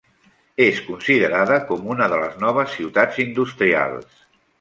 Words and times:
És 0.63 0.77
considerada 0.85 1.57
com 1.71 1.91
una 1.95 2.07
de 2.13 2.19
les 2.21 2.39
noves 2.45 2.73
ciutats 2.79 3.21
industrials. 3.25 4.25